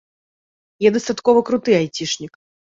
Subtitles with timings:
[0.87, 2.33] Я дастаткова круты айцішнік.